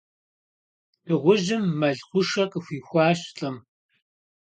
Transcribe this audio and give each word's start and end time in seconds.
Дыгъужьым 1.05 1.63
мэл 1.79 1.97
хъушэ 2.07 2.43
къыхуихуащ 2.51 3.19
лӏым. 3.35 3.57